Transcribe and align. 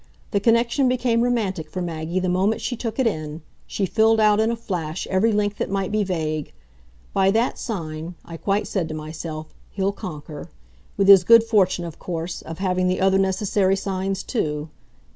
The 0.31 0.39
connection 0.39 0.87
became 0.89 1.21
romantic 1.21 1.69
for 1.69 1.79
Maggie 1.79 2.19
the 2.19 2.27
moment 2.27 2.59
she 2.59 2.75
took 2.75 2.97
it 2.97 3.05
in; 3.05 3.43
she 3.67 3.85
filled 3.85 4.19
out, 4.19 4.39
in 4.39 4.49
a 4.49 4.55
flash, 4.55 5.05
every 5.11 5.31
link 5.31 5.57
that 5.57 5.69
might 5.69 5.91
be 5.91 6.03
vague. 6.03 6.53
'By 7.13 7.29
that 7.29 7.59
sign,' 7.59 8.15
I 8.25 8.37
quite 8.37 8.65
said 8.65 8.87
to 8.87 8.95
myself, 8.95 9.53
'he'll 9.69 9.91
conquer' 9.91 10.49
with 10.97 11.07
his 11.07 11.23
good 11.23 11.43
fortune, 11.43 11.85
of 11.85 11.99
course, 11.99 12.41
of 12.41 12.57
having 12.57 12.87
the 12.87 12.99
other 12.99 13.19
necessary 13.19 13.75
signs 13.75 14.23
too. 14.23 14.69